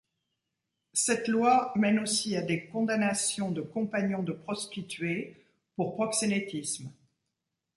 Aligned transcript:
Cette 0.93 1.27
loi 1.27 1.71
mène 1.75 1.99
aussi 1.99 2.35
à 2.35 2.41
des 2.41 2.65
condamnations 2.65 3.51
de 3.51 3.61
compagnons 3.61 4.23
de 4.23 4.31
prostituées 4.31 5.37
pour 5.75 5.93
proxénétisme. 5.93 6.91